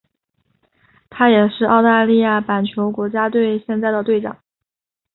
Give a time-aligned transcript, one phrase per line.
[1.11, 4.35] 他也是澳大利亚板球国家队现在的队长。